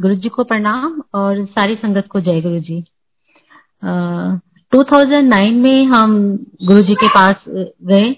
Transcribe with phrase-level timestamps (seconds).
[0.00, 2.84] गुरु जी को प्रणाम और सारी संगत को जय गुरु जी
[4.92, 7.44] थाउज़ेंड नाइन में हम गुरु जी के पास
[7.82, 8.16] गए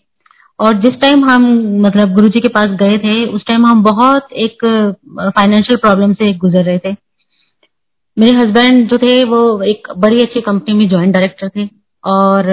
[0.59, 1.45] और जिस टाइम हम
[1.81, 4.65] मतलब गुरु जी के पास गए थे, उस टाइम हम बहुत एक
[5.37, 6.97] फाइनेंशियल प्रॉब्लम से गुजर रहे थे।
[8.19, 11.69] मेरे हस्बैंड जो थे, वो एक बड़ी अच्छी कंपनी में ज्वाइंट डायरेक्टर थे
[12.05, 12.51] और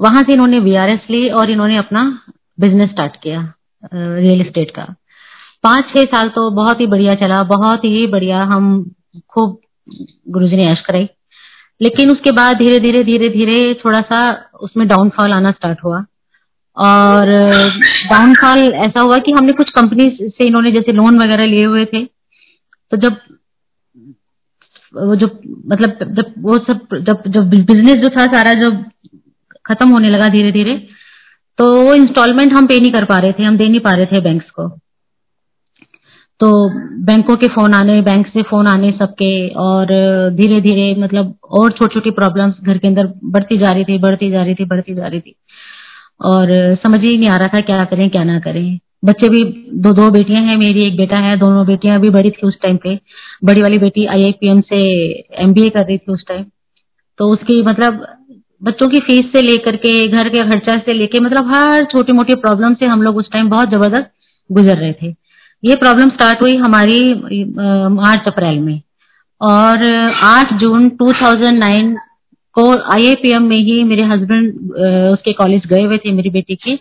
[0.00, 2.20] वहाँ से इन्होंने वीआरएस ली और इन्होंने अपना
[2.60, 3.54] बिज़नेस स्टार्ट किया
[3.94, 4.94] रियल एस्टेट का।
[5.64, 8.90] पाँच छह साल तो बहुत ही बढ़िया चला, बहुत ही बढ़िया हम
[9.28, 9.58] खूब
[10.28, 11.08] गुरु जी ने ऐश कराई।
[11.80, 14.20] लेकिन उसके बाद धीरे धीरे धीरे धीरे थोड़ा सा
[14.60, 16.04] उसमें डाउनफॉल आना स्टार्ट हुआ।
[16.76, 17.30] और
[18.10, 22.04] डाउनफॉल ऐसा हुआ कि हमने कुछ कंपनी से इन्होंने जैसे लोन वगैरह लिए हुए थे।
[22.04, 23.16] तो जब
[24.94, 25.26] वो जो
[25.68, 28.84] मतलब जब वो सब जब जब बिज़नेस जो था सारा जब
[29.66, 30.76] खत्म होने लगा धीरे धीरे
[31.58, 34.06] तो वो इंस्टॉलमेंट हम पे नहीं कर पा रहे थे, हम दे नहीं पा रहे
[34.06, 34.68] थे बैंक्स को।
[36.40, 36.48] तो
[37.04, 39.86] बैंकों के फ़ोन आने, बैंक से फ़ोन आने सबके और
[40.36, 44.30] धीरे धीरे मतलब और छोटी छोटी प्रॉब्लम्स घर के अंदर बढ़ती जा रही थी, बढ़ती
[44.30, 45.34] जा रही थी, बढ़ती जा रही थी।
[46.24, 46.48] और
[46.82, 49.42] समझ ही नहीं आ रहा था क्या करें, क्या ना करें। बच्चे भी
[49.82, 52.76] दो दो बेटियाँ हैं मेरी, एक बेटा है, दोनों बेटियाँ अभी बड़ी थी उस टाइम
[52.76, 52.98] पे।
[53.44, 54.80] बड़ी वाली बेटी आईआईपीएम से
[55.42, 56.44] एमबीए कर रही थी उस टाइम
[57.18, 58.06] तो उसकी मतलब
[58.62, 62.34] बच्चों की फ़ीस से लेकर के, घर के खर्चा से लेके मतलब हर छोटी मोटी
[62.36, 64.10] प्रॉब्लम से हम लोग उस टाइम बहुत ज़बरदस्त
[64.50, 65.12] गुजर रहे थे।
[65.62, 67.14] ये प्रॉब्लम स्टार्ट हुई हमारी
[67.90, 68.80] मार्च अप्रैल में।
[69.40, 69.84] और
[70.24, 71.96] 8 जून 2009
[72.56, 74.52] को आईआईपीएम में ही मेरे हस्बैंड
[75.12, 76.76] उसके कॉलेज गए हुए थे, मेरी बेटी के।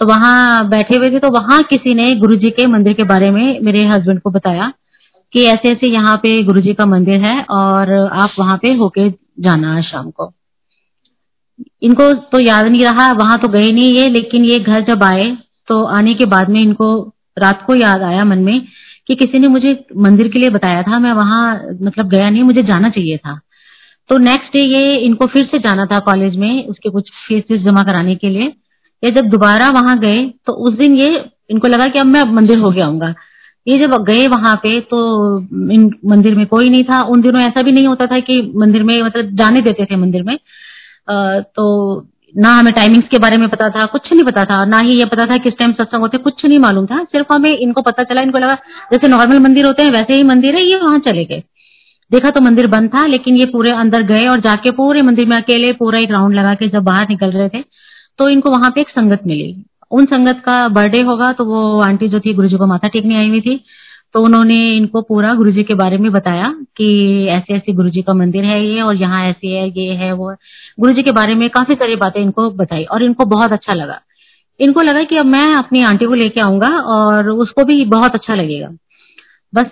[0.00, 3.60] तो वहाँ बैठे हुए थे तो वहाँ किसी ने गुरुजी के मंदिर के बारे में
[3.62, 4.72] मेरे हस्बैंड को बताया
[5.32, 9.08] कि ऐसे ऐसे यहाँ पे गुरुजी का मंदिर है और आप वहाँ पे होके
[9.40, 10.32] जाना है शाम को।
[11.82, 15.36] इनको तो याद नहीं रहा, वहाँ तो गए नहीं ये, लेकिन ये घर जब आए
[15.68, 16.90] तो आने के बाद में इनको
[17.36, 18.66] रात को याद आया मन में
[19.06, 22.62] कि किसी ने मुझे मंदिर के लिए बताया था, मैं वहाँ मतलब गया नहीं, मुझे
[22.62, 23.38] जाना चाहिए था।
[24.10, 27.82] तो नेक्स्ट डे ये इनको फिर से जाना था कॉलेज में, उसके कुछ फ़ीस जमा
[27.84, 28.52] कराने के लिए।
[29.02, 32.58] ये जब दोबारा वहाँ गए तो उस दिन ये, इनको लगा कि अब मैं मंदिर
[32.58, 33.14] हो गया आऊँगा
[33.66, 34.98] ये जब गए वहाँ पे तो
[35.72, 38.82] इन मंदिर में कोई नहीं था। उन दिनों ऐसा भी नहीं होता था कि मंदिर
[38.82, 40.36] में मतलब जाने देते थे मंदिर में।
[41.08, 41.66] तो
[42.34, 45.04] ना हमें टाइमिंग्स के बारे में पता था, कुछ नहीं पता था, ना ही ये
[45.04, 48.22] पता था किस टाइम सत्संग होते, कुछ नहीं मालूम था, सिर्फ़ हमें इनको पता चला,
[48.22, 48.54] इनको लगा,
[48.92, 51.42] जैसे नॉर्मल मंदिर होते हैं, वैसे ही मंदिर है, ये वहाँ चले गए।
[52.10, 55.36] देखा तो मंदिर बंद था, लेकिन ये पूरे अंदर गए और जाके पूरे मंदिर में
[55.36, 57.62] अकेले पूरा एक राउंड लगा के जब बाहर निकल रहे थे
[58.18, 59.54] तो इनको वहाँ पे एक संगत मिली।
[59.90, 63.28] उन संगत का बर्थडे होगा तो वो आंटी जो थी, गुरुजी को माथा टेकने आई
[63.28, 63.54] हुई थी
[64.14, 66.86] तो उन्होंने इनको पूरा गुरु जी के बारे में बताया कि
[67.30, 70.34] ऐसे ऐसे गुरु जी का मंदिर है ये और यहाँ ऐसे है, ये है, वो
[70.80, 74.00] गुरु जी के बारे में काफ़ी सारी बातें इनको बताई और इनको बहुत अच्छा लगा।
[74.60, 78.34] इनको लगा कि अब मैं अपनी आंटी को लेके आऊँगा और उसको भी बहुत अच्छा
[78.34, 78.68] लगेगा।
[79.52, 79.70] बस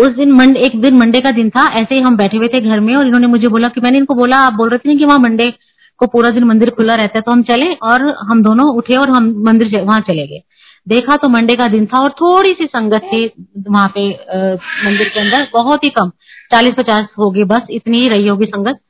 [0.00, 2.60] उस दिन मंडे, एक दिन मंडे का दिन था, ऐसे ही हम बैठे हुए थे
[2.60, 4.98] घर में और इन्होंने मुझे बोला कि मैंने इनको बोला, आप बोल रहे थे ना
[4.98, 5.52] कि वहाँ मंडे
[6.00, 9.10] को पूरा दिन मंदिर खुला रहता है तो हम चले और हम दोनों उठे और
[9.10, 10.42] हम मंदिर वहाँ चले गए।
[10.86, 13.24] देखा तो मंडे का दिन था और थोड़ी सी संगत थी
[13.58, 16.10] वहाँ पे मंदिर के अंदर, बहुत ही कम
[16.52, 18.80] चालीस पचास होगी बस, इतनी ही रही होगी संगत।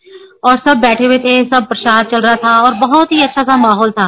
[0.45, 3.57] और सब बैठे हुए थे, सब प्रसाद चल रहा था और बहुत ही अच्छा सा
[3.59, 4.07] माहौल था।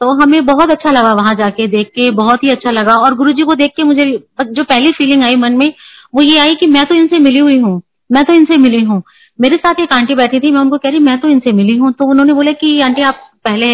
[0.00, 3.32] तो हमें बहुत अच्छा लगा वहाँ जाके देख के, बहुत ही अच्छा लगा और गुरु
[3.32, 4.04] जी को देख के मुझे
[4.42, 5.72] जो पहली फीलिंग आई मन में,
[6.14, 7.80] वो ये आई कि मैं तो इनसे मिली हुई हूँ,
[8.10, 9.02] मैं तो इनसे मिली हूँ।
[9.38, 11.92] मेरे साथ एक आंटी बैठी थी, मैं उनको कह रही, मैं तो इनसे मिली हूँ।
[11.92, 13.72] तो उन्होंने बोला कि, आंटी, आप पहले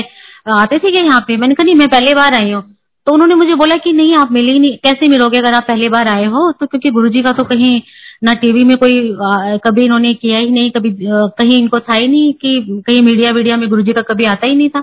[0.53, 1.37] आते थे क्या यहाँ पे?
[1.37, 2.63] मैंने कहा, नहीं, मैं पहले बार आई हूँ।
[3.07, 6.09] तो उन्होंने मुझे बोला कि नहीं आप मिले नहीं कैसे मिलोगे अगर आप पहली बार
[6.09, 6.51] आए हो?
[6.53, 7.81] तो क्योंकि गुरुजी का तो कहीं
[8.25, 11.95] ना टीवी में कोई आ, कभी इन्होंने किया ही नहीं कभी आ, कहीं इनको था
[11.95, 14.83] ही नहीं कि कहीं मीडिया वीडिया में गुरुजी का कभी आता ही नहीं था।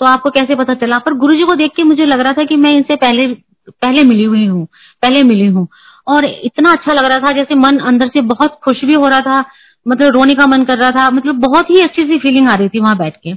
[0.00, 0.98] तो आपको कैसे पता चला?
[0.98, 3.26] पर गुरुजी को देख के मुझे लग रहा था कि मैं इनसे पहले
[3.82, 4.66] पहले मिली हुई हूँ
[5.02, 5.66] पहले मिली हूँ।
[6.08, 9.20] और इतना अच्छा लग रहा था जैसे मन अंदर से बहुत खुश भी हो रहा
[9.20, 9.44] था
[9.86, 12.68] मतलब रोने का मन कर रहा था मतलब बहुत ही अच्छी सी फीलिंग आ रही
[12.68, 13.30] थी वहाँ बैठ के।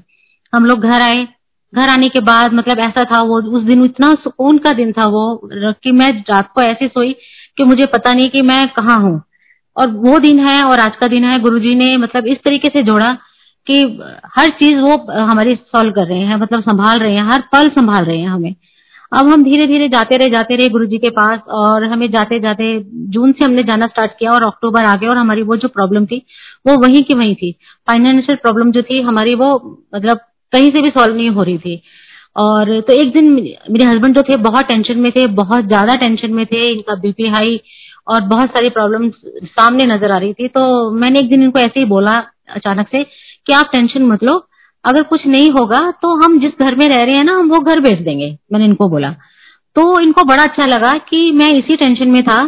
[0.54, 1.28] हम लोग घर आए
[1.74, 5.08] घर आने के बाद मतलब ऐसा था वो, उस दिन इतना सुकून का दिन था
[5.08, 7.14] वो, कि मैं रात को ऐसे सोई
[7.58, 9.22] कि मुझे पता नहीं कि मैं कहाँ हूँ।
[9.78, 12.84] और वो दिन है और आज का दिन है, गुरुजी ने मतलब इस तरीके से
[12.84, 13.10] जोड़ा
[13.68, 13.82] कि
[14.38, 18.06] हर चीज़ वो हमारी सॉल्व कर रहे हैं मतलब संभाल रहे हैं, हर पल संभाल
[18.06, 18.56] रहे हैं हमें।
[19.14, 22.66] अब हम धीरे धीरे जाते रहे जाते रहे गुरु के पास और हमें जाते जाते
[23.10, 26.06] जून से हमने जाना स्टार्ट किया और अक्टूबर आ गया और हमारी वो जो प्रॉब्लम
[26.06, 26.22] थी,
[26.68, 27.52] वो वहीं की वहीं थी।
[27.88, 29.50] फाइनेंशियल प्रॉब्लम जो थी, हमारी वो
[29.96, 30.20] मतलब
[30.54, 31.82] कहीं से भी सॉल्व नहीं हो रही थी।
[32.36, 36.34] और तो एक दिन मेरे हस्बैंड जो थे, बहुत टेंशन में थे, बहुत ज़्यादा टेंशन
[36.34, 37.60] में थे, इनका बीपी हाई
[38.08, 39.10] और बहुत सारी प्रॉब्लम
[39.46, 42.14] सामने नज़र आ रही थी। तो मैंने एक दिन इनको ऐसे ही बोला
[42.56, 44.34] अचानक से कि आप टेंशन मत लो,
[44.86, 47.60] अगर कुछ नहीं होगा तो हम जिस घर में रह रहे हैं ना, हम वो
[47.60, 49.12] घर बेच देंगे, मैंने इनको बोला।
[49.76, 52.40] तो इनको बड़ा अच्छा लगा कि मैं इसी टेंशन में था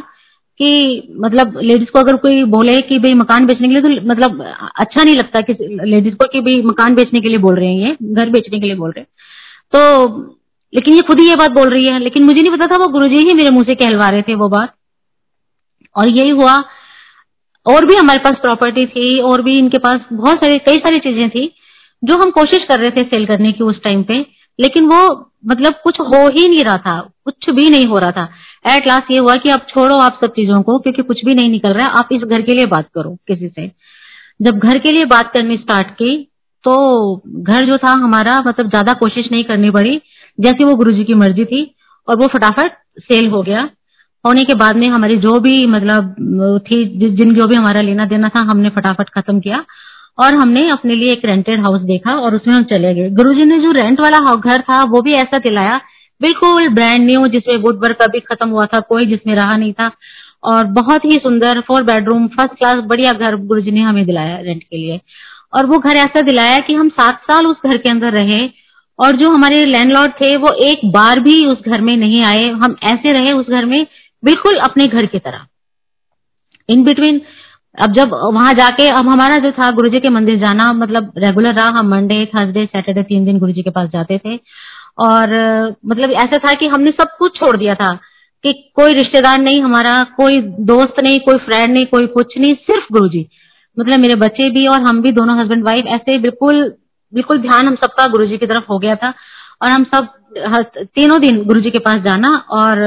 [0.59, 4.41] कि मतलब लेडीज़ को अगर कोई बोले कि भाई मकान बेचने के लिए तो मतलब
[4.79, 5.53] अच्छा नहीं लगता कि
[5.85, 8.65] लेडीज़ को कि भाई मकान बेचने के लिए बोल रहे हैं ये, घर बेचने के
[8.65, 9.07] लिए बोल रहे हैं।
[9.73, 10.37] तो
[10.73, 12.87] लेकिन ये खुद ही ये बात बोल रही है, लेकिन मुझे नहीं पता था वो
[12.87, 14.73] गुरुजी ही मेरे मुँह से कहलवा रहे थे वो बात।
[15.95, 16.53] और यही हुआ,
[17.65, 21.29] और भी हमारे पास प्रॉपर्टी थी, और भी इनके पास बहुत सारी, कई सारी चीज़ें
[21.29, 21.53] थी,
[22.03, 24.25] जो हम कोशिश कर रहे थे सेल करने की उस टाइम पे,
[24.59, 28.27] लेकिन वो मतलब कुछ हो ही नहीं रहा था, कुछ भी नहीं हो रहा था।
[28.67, 31.49] एट लास्ट ये हुआ कि आप छोड़ो आप सब चीज़ों को, क्योंकि कुछ भी नहीं
[31.51, 33.71] निकल रहा है। आप इस घर के लिए बात करो किसी से।
[34.39, 36.15] जब घर के लिए बात करनी स्टार्ट की
[36.63, 40.01] तो घर जो था हमारा मतलब ज़्यादा कोशिश नहीं करनी पड़ी।
[40.37, 41.63] जैसे वो गुरुजी की मर्ज़ी थी,
[42.07, 43.69] और वो फटाफट सेल हो गया।
[44.25, 48.29] होने के बाद में हमारी जो भी मतलब थी जिन जो भी हमारा लेना देना
[48.29, 49.63] था, हमने फटाफट खत्म किया।
[50.19, 53.59] और हमने अपने लिए एक रेंटेड हाउस देखा और उसमें हम चले गए। गुरुजी ने
[53.59, 55.81] जो रेंट वाला घर था, वो भी ऐसा दिलाया।
[56.21, 59.91] बिल्कुल ब्रांड न्यू जिसमें वुड वर्क अभी खत्म हुआ था, कोई जिसमें रहा नहीं था।
[60.43, 64.63] और बहुत ही सुंदर फोर बेडरूम फ़र्स्ट क्लास बढ़िया घर गुरुजी ने हमें दिलाया रेंट
[64.63, 64.99] के लिए।
[65.53, 68.49] और वो घर ऐसा दिलाया कि हम सात साल उस घर के अंदर रहे
[68.99, 72.75] और जो हमारे लैंडलॉर्ड थे, वो एक बार भी उस घर में नहीं आए। हम
[72.83, 73.87] ऐसे रहे उस घर में
[74.23, 75.45] बिल्कुल अपने घर की तरह।
[76.69, 77.21] इन बिटवीन
[77.77, 81.69] अब जब वहाँ जाके, अब हमारा जो था गुरुजी के मंदिर जाना मतलब रेगुलर रहा,
[81.69, 84.35] हम मंडे थर्सडे सैटरडे तीन दिन गुरुजी के पास जाते थे।
[84.99, 85.33] और
[85.85, 87.93] मतलब ऐसा था कि हमने सब कुछ छोड़ दिया था,
[88.43, 92.93] कि कोई रिश्तेदार नहीं हमारा, कोई दोस्त नहीं, कोई फ्रेंड नहीं, कोई कुछ नहीं, सिर्फ़
[92.93, 93.27] गुरुजी।
[93.79, 96.73] मतलब मेरे बच्चे भी और हम भी, दोनों हस्बैंड वाइफ ऐसे बिल्कुल
[97.13, 99.13] बिल्कुल ध्यान हम सबका गुरुजी की तरफ़ हो गया था।
[99.61, 100.07] और हम सब
[100.95, 102.77] तीनों दिन गुरुजी के पास जाना और,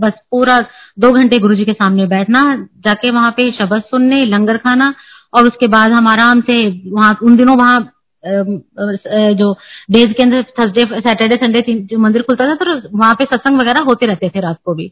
[0.00, 0.58] बस पूरा
[0.98, 2.42] दो घंटे गुरुजी के सामने बैठना,
[2.78, 4.92] जाके वहाँ पे शब्द सुनने, लंगर खाना
[5.34, 6.56] और उसके बाद हम आराम से
[6.90, 7.80] वहाँ, उन दिनों वहाँ
[8.24, 9.52] जो
[9.90, 13.82] डेज़ के अंदर थर्सडे सैटरडे संडे जो मंदिर खुलता था तो वहाँ पे सत्संग वगैरह
[13.82, 14.90] होते रहते थे रात को भी।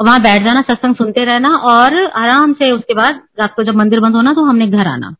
[0.00, 4.00] वहाँ बैठ जाना, सत्संग सुनते रहना और आराम से उसके बाद रात को जब मंदिर
[4.00, 5.14] बंद होना तो हमने घर आना।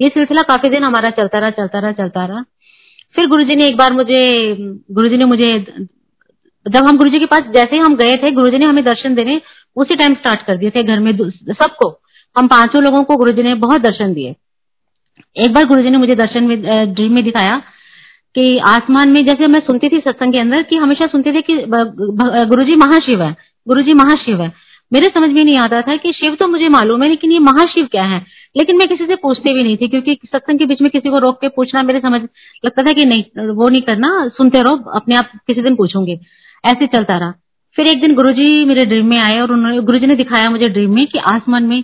[0.00, 2.44] ये सिलसिला काफ़ी दिन हमारा चलता रहा चलता रहा चलता रहा।
[3.16, 4.56] फिर गुरुजी ने एक बार मुझे,
[4.90, 5.58] गुरुजी ने मुझे,
[6.66, 9.40] जब हम गुरुजी के पास, जैसे ही हम गए थे, गुरुजी ने हमें दर्शन देने
[9.76, 11.88] उसी टाइम स्टार्ट कर दिए थे घर में सबको।
[12.36, 14.34] हम पाँचों लोगों को गुरुजी ने बहुत दर्शन दिए।
[15.36, 17.56] एक बार गुरुजी ने मुझे दर्शन में ड्रीम में दिखाया
[18.34, 21.56] कि आसमान में, जैसे मैं सुनती थी सत्संग के अंदर, कि हमेशा सुनते थे कि
[21.66, 23.34] गुरुजी महाशिव है,
[23.66, 24.52] गुरुजी महाशिव है।
[24.94, 27.86] मेरे समझ में नहीं आता था कि शिव तो मुझे मालूम है, लेकिन ये महाशिव
[27.86, 28.18] क्या है?
[28.56, 31.18] लेकिन मैं किसी से पूछती भी नहीं थी, क्योंकि सत्संग के बीच में किसी को
[31.18, 32.20] रोक के पूछना मेरे समझ
[32.64, 33.22] लगता था कि नहीं,
[33.54, 36.18] वो नहीं करना, सुनते रहो, अपने आप किसी दिन पूछूँगी।
[36.64, 37.32] ऐसे चलता रहा।
[37.76, 40.94] फिर एक दिन गुरुजी मेरे ड्रीम में आए और उन्होंने, गुरुजी ने दिखाया मुझे ड्रीम
[40.94, 41.82] में कि आसमान में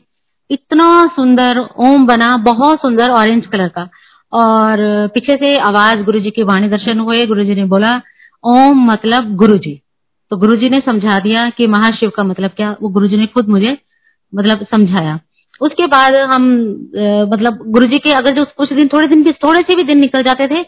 [0.51, 3.89] इतना सुंदर, ओम बना, बहुत सुंदर ऑरेंज कलर का।
[4.33, 4.79] और
[5.15, 8.01] पीछे से आवाज़ गुरुजी की वाणी दर्शन हुए, गुरुजी ने बोला,
[8.45, 9.81] ओम मतलब गुरुजी।
[10.31, 13.77] तो गुरुजी ने समझा दिया कि महाशिव का मतलब क्या वो गुरुजी ने खुद मुझे
[14.33, 15.19] मतलब समझाया।
[15.61, 16.45] उसके बाद हम
[17.33, 20.47] मतलब गुरुजी के अगर जो कुछ दिन थोड़े दिन थोड़े से भी दिन निकल जाते
[20.49, 20.63] थे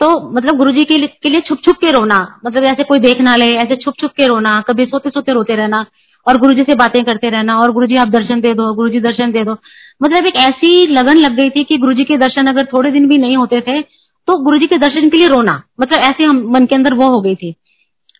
[0.00, 3.36] तो मतलब गुरुजी के, के लिए छुप छुप के रोना मतलब ऐसे कोई देख ना
[3.36, 5.84] ले ऐसे छुप छुप के रोना कभी सोते सोते रोते रहना
[6.26, 9.44] और गुरुजी से बातें करते रहना और गुरुजी आप दर्शन दे दो गुरुजी दर्शन दे
[9.44, 9.56] दो।
[10.02, 13.18] मतलब एक ऐसी लगन लग गई थी कि गुरुजी के दर्शन अगर थोड़े दिन भी
[13.18, 16.74] नहीं होते थे तो गुरुजी के दर्शन के लिए रोना मतलब ऐसे हम मन के
[16.74, 17.54] अंदर वो हो गई थी।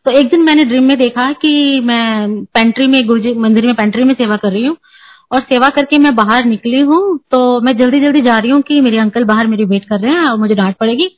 [0.07, 4.05] तो एक दिन मैंने ड्रीम में देखा कि मैं पेंट्री में, गुरुजी, मंदिर में पेंट्री
[4.05, 4.77] में सेवा कर रही हूँ
[5.33, 8.81] और सेवा करके मैं बाहर निकली हूँ तो मैं जल्दी जल्दी जा रही हूँ कि
[8.81, 11.09] मेरे अंकल बाहर मेरी वेट कर रहे हैं और मुझे डांट पड़ेगी।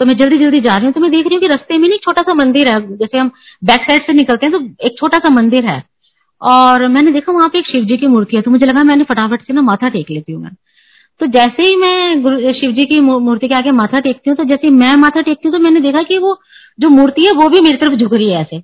[0.00, 1.88] तो मैं जल्दी जल्दी जा रही हूँ तो मैं देख रही हूँ कि रस्ते में
[1.88, 3.30] नहीं छोटा सा मंदिर है। जैसे हम
[3.64, 5.82] बैक साइड से निकलते हैं तो एक छोटा सा मंदिर है।
[6.42, 9.04] और मैंने देखा वहाँ पे एक शिव जी की मूर्ति है तो मुझे लगा मैंने
[9.04, 10.50] फटाफट से ना माथा टेक लेती हूँ मैं।
[11.20, 14.70] तो जैसे ही मैं शिव जी की मूर्ति के आगे माथा टेकती हूँ तो जैसे
[14.70, 16.38] मैं माथा टेकती हूँ तो मैंने देखा कि वो
[16.80, 18.62] जो मूर्ति है, वो भी मेरी तरफ़ झुक रही है ऐसे।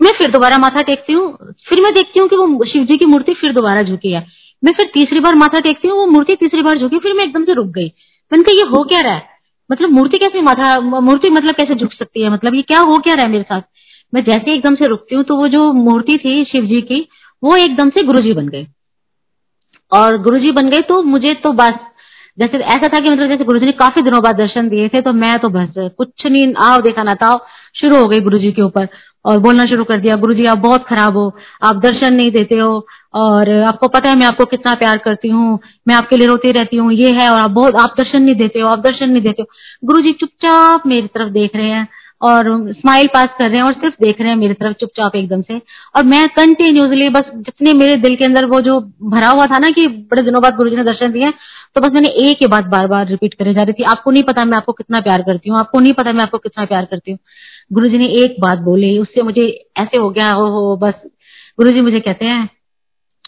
[0.00, 3.04] मैं फिर दोबारा माथा टेकती हूँ, फिर मैं देखती हूँ कि वो शिव जी की
[3.04, 4.26] मूर्ति फिर दोबारा झुकी है।
[4.62, 7.44] मैं फिर तीसरी बार माथा टेकती हूँ, वो मूर्ति तीसरी बार झुकी, फिर मैं एकदम
[7.44, 7.86] से रुक गई।
[8.32, 9.28] मैंने कहा, ये हो क्या रहा है?
[9.70, 12.30] मतलब मूर्ति कैसे माथा, मूर्ति मतलब कैसे झुक सकती है?
[12.30, 13.62] मतलब ये क्या हो क्या रहा है मेरे साथ?
[14.14, 17.06] मैं जैसे एकदम से रुकती हूँ तो वो जो मूर्ति थी शिव जी की,
[17.42, 18.66] वो एकदम से गुरु जी बन गए
[19.92, 21.72] और गुरुजी बन गए तो मुझे तो बस,
[22.38, 25.12] जैसे ऐसा था कि मतलब जैसे गुरुजी ने काफ़ी दिनों बाद दर्शन दिए थे तो
[25.14, 27.38] मैं तो बस, कुछ नहीं, आओ देखा ना था
[27.74, 28.88] शुरू हो गई गुरुजी के ऊपर
[29.24, 31.32] और बोलना शुरू कर दिया, गुरुजी आप बहुत खराब हो,
[31.62, 35.58] आप दर्शन नहीं देते हो और आपको पता है मैं आपको कितना प्यार करती हूँ,
[35.88, 38.60] मैं आपके लिए रोती रहती हूँ, ये है और आप बहुत, आप दर्शन नहीं देते
[38.60, 41.86] हो, आप दर्शन नहीं देते हो। गुरुजी चुपचाप मेरी तरफ़ देख रहे हैं
[42.22, 45.42] और स्माइल पास कर रहे हैं और सिर्फ़ देख रहे हैं मेरी तरफ़ चुपचाप एकदम
[45.42, 45.60] से।
[45.96, 48.78] और मैं कंटिन्यूसली बस जितने मेरे दिल के अंदर वो जो
[49.10, 51.30] भरा हुआ था ना कि बड़े दिनों बाद गुरुजी ने दर्शन दिए
[51.76, 54.22] तो बस मैंने एक ही बात बार बार रिपीट करे जा रही थी आपको नहीं
[54.22, 57.10] पता मैं आपको कितना प्यार करती हूँ आपको नहीं पता मैं आपको कितना प्यार करती
[57.10, 57.18] हूँ।
[57.72, 59.46] गुरु जी ने एक बात बोली उससे मुझे
[59.78, 61.02] ऐसे हो गया हो, हो बस।
[61.58, 62.48] गुरु जी मुझे कहते हैं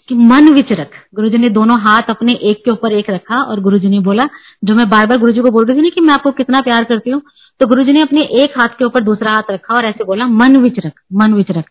[0.09, 3.61] कि मन विच रख। गुरुजी ने दोनों हाथ अपने एक के ऊपर एक रखा और
[3.61, 4.29] गुरुजी ने बोला,
[4.65, 6.85] जो मैं बार बार गुरुजी को बोल रही थी ना कि मैं आपको कितना प्यार
[6.85, 7.23] करती हूँ
[7.61, 10.57] तो गुरुजी ने अपने एक हाथ के ऊपर दूसरा हाथ रखा और ऐसे बोला, मन
[10.57, 11.65] विच रख, मन विच रख।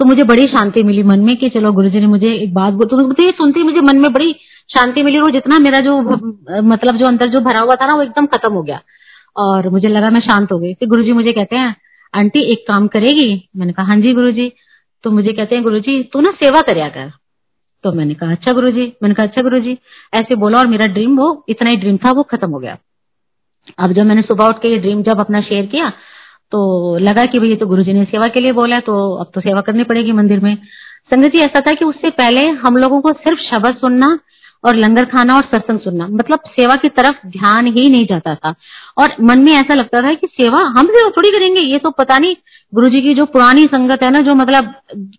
[0.00, 2.86] तो मुझे बड़ी शांति मिली मन में कि चलो गुरुजी ने मुझे एक बात बोल
[2.88, 4.32] तो मुझे सुनते मुझे मन में बड़ी
[4.70, 8.02] शांति मिली और जितना मेरा जो मतलब जो अंदर जो भरा हुआ था ना, वो
[8.02, 8.80] एकदम खत्म हो गया।
[9.36, 11.74] और मुझे लगा मैं शांत हो गई। फिर गुरुजी मुझे कहते हैं,
[12.14, 13.48] आंटी, एक काम करेगी?
[13.56, 14.50] मैंने कहा हाँ जी गुरुजी।
[15.04, 17.10] तो मुझे कहते हैं, गुरुजी, तू ना सेवा कर।
[17.84, 19.76] तो मैंने कहा अच्छा गुरु जी मैंने कहा अच्छा गुरु जी
[20.14, 22.76] ऐसे बोला और मेरा ड्रीम वो, इतना ही ड्रीम था, वो खत्म हो गया।
[23.78, 25.90] अब जब मैंने सुबह उठ के ये ड्रीम जब अपना शेयर किया
[26.52, 29.30] तो लगा कि भाई ये तो गुरु जी ने सेवा के लिए बोला तो अब
[29.34, 30.54] तो सेवा करनी पड़ेगी मंदिर में।
[31.10, 34.18] संगत जी, ऐसा था कि उससे पहले हम लोगों को सिर्फ़ शब्द सुनना
[34.64, 38.54] और लंगर खाना और सत्संग सुनना। मतलब सेवा की तरफ़ ध्यान ही नहीं जाता था।
[38.98, 42.18] और मन में ऐसा लगता था कि सेवा हम सेवा थोड़ी करेंगे। ये तो पता
[42.18, 42.34] नहीं
[42.72, 44.74] गुरु जी की जो पुरानी संगत है ना, जो मतलब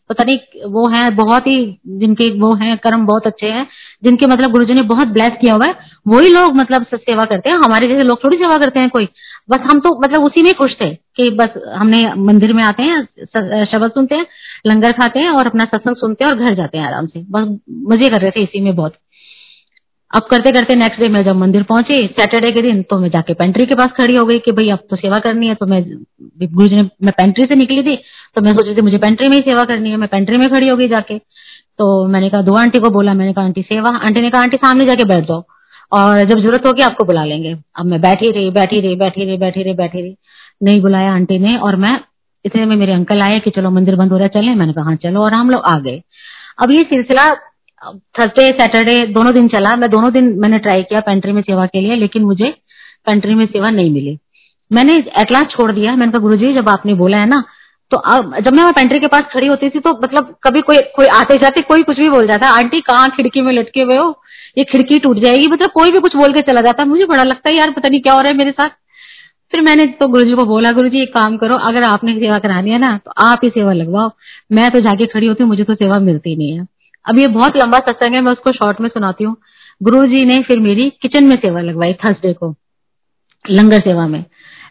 [0.09, 3.65] पता नहीं वो है, बहुत ही जिनके वो है, कर्म बहुत अच्छे हैं,
[4.03, 5.75] जिनके मतलब गुरु जी ने बहुत ब्लेस किया हुआ है,
[6.07, 9.07] वही लोग मतलब सेवा करते हैं। हमारे जैसे लोग थोड़ी सेवा करते हैं कोई।
[9.49, 13.65] बस हम तो मतलब उसी में खुश थे कि बस हमने मंदिर में आते हैं
[13.65, 14.25] शब्द सुनते हैं,
[14.67, 17.57] लंगर खाते हैं और अपना सत्संग सुनते हैं और घर जाते हैं आराम से। बस
[17.91, 18.93] मज़े कर रहे थे इसी में बहुत।
[20.13, 23.33] अब करते करते नेक्स्ट डे मैं जब मंदिर पहुँची सैटरडे के दिन तो मैं जाके
[23.33, 25.83] पेंट्री के पास खड़ी हो गई कि भाई अब तो सेवा करनी है तो मैं
[26.43, 27.95] गुरु जी ने, मैं पेंट्री से निकली थी
[28.35, 30.47] तो मैं सोच रही थी मुझे पेंट्री में ही सेवा करनी है, मैं पेंट्री में
[30.49, 31.17] खड़ी हो गई जाके।
[31.79, 34.57] तो मैंने कहा, दो आंटी को बोला, मैंने कहा, आंटी, सेवा। आंटी ने कहा, आंटी,
[34.57, 35.43] सामने जाके बैठ जाओ
[35.91, 39.37] और जब ज़रूरत होगी आपको बुला लेंगे। अब मैं बैठी रही बैठी रही बैठी रही
[39.37, 40.15] बैठी रही बैठी रही।
[40.63, 41.99] नहीं बुलाया आंटी ने और मैं,
[42.45, 44.85] इतने में मेरे अंकल आए कि चलो मंदिर बंद हो रहा है, चले। मैंने कहा
[44.85, 46.01] हाँ चलो और हम लोग आ गए।
[46.63, 47.29] अब ये सिलसिला
[48.19, 51.81] थर्सडे सैटरडे दोनों दिन चला। मैं दोनों दिन मैंने ट्राई किया पेंट्री में सेवा के
[51.81, 52.49] लिए, लेकिन मुझे
[53.07, 54.17] पेंट्री में सेवा नहीं मिली।
[54.71, 57.43] मैंने एटलास छोड़ दिया। मैंने कहा, गुरुजी, जब आपने बोला है ना
[57.91, 58.01] तो
[58.41, 61.61] जब मैं पेंट्री के पास खड़ी होती थी तो मतलब कभी कोई कोई आते जाते
[61.63, 64.21] कोई कुछ भी बोल जाता आंटी, कहाँ खिड़की में लटके हुए हो?
[64.57, 67.49] ये खिड़की टूट जाएगी। मतलब कोई भी कुछ बोल के चला जाता मुझे बड़ा लगता
[67.49, 68.69] है, यार, पता नहीं क्या हो रहा है मेरे साथ।
[69.51, 72.79] फिर मैंने तो गुरुजी को बोला, गुरुजी, एक काम करो, अगर आपने सेवा करानी है
[72.79, 74.11] ना तो आप ही सेवा लगवाओ।
[74.51, 76.65] मैं तो जाके खड़ी होती मुझे तो सेवा मिलती नहीं है।
[77.05, 79.35] अब ये बहुत लंबा सत्संग है, मैं उसको शॉर्ट में सुनाती हूँ।
[79.81, 82.53] गुरु जी ने फिर मेरी किचन में सेवा लगवाई थर्सडे को,
[83.45, 84.23] लंगर सेवा में।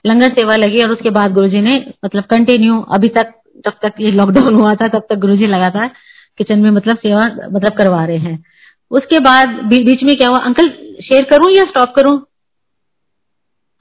[0.06, 3.32] लंगर सेवा लगी और उसके बाद गुरु जी ने मतलब कंटिन्यू अभी तक,
[3.66, 5.90] जब तक ये लॉकडाउन हुआ था, तब तक गुरु जी लगातार
[6.38, 8.44] किचन में मतलब सेवा मतलब करवा रहे हैं।
[8.90, 10.68] उसके बाद बीच में क्या हुआ, अंकल
[11.02, 12.20] शेयर करूँ या स्टॉप करूँ?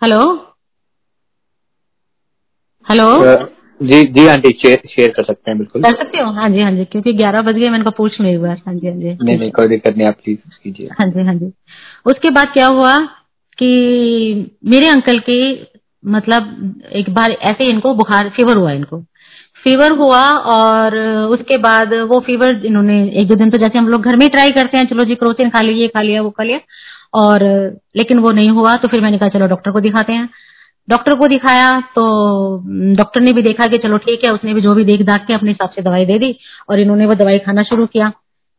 [0.02, 0.20] हेलो
[2.86, 6.32] हेलो जी जी आंटी शेयर शेयर कर सकते हैं बिल्कुल। कर सकते हो?
[6.32, 8.74] हाँ जी हाँ जी क्योंकि ग्यारह बज गए मैंने कहा पूछ लो एक बार। हाँ
[8.76, 11.52] जी हाँ जी। नहीं नहीं कोई दिक्कत नहीं आप प्लीज़ कीजिए। हाँ जी हाँ जी।
[12.06, 12.98] उसके बाद क्या हुआ
[13.58, 13.70] कि
[14.66, 15.38] मेरे अंकल के
[16.04, 19.02] मतलब एक बार ऐसे इनको बुखार फीवर हुआ इनको।
[19.64, 20.22] फीवर हुआ
[20.56, 20.98] और
[21.32, 24.52] उसके बाद वो फीवर इन्होंने एक दो दिन तो जैसे हम लोग घर में ट्राई
[24.52, 26.60] करते हैं चलो जी क्रोसिन खा लिया ये खा लिया वो खा लिया।
[27.14, 27.44] और
[27.96, 30.30] लेकिन वो नहीं हुआ तो फिर मैंने कहा चलो डॉक्टर को दिखाते हैं।
[30.88, 32.04] डॉक्टर को दिखाया तो
[32.98, 35.34] डॉक्टर ने भी देखा कि चलो ठीक है, उसने भी जो भी देख दाख के
[35.34, 36.36] अपने हिसाब से दवाई दे दी
[36.70, 38.10] और इन्होंने वो दवाई खाना शुरू किया।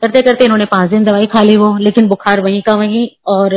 [0.02, 3.54] करते करते इन्होंने पाँच दिन दवाई खा ली वो, लेकिन बुखार वहीं का वहीं और